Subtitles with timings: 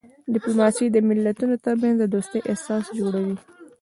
[0.33, 3.35] ډیپلوماسي د ملتونو ترمنځ د دوستۍ اساس جوړوي.